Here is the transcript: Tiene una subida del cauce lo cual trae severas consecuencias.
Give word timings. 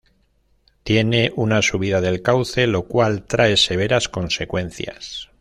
Tiene 0.81 1.31
una 1.35 1.61
subida 1.61 2.01
del 2.01 2.23
cauce 2.23 2.65
lo 2.65 2.87
cual 2.87 3.27
trae 3.27 3.55
severas 3.55 4.09
consecuencias. 4.09 5.29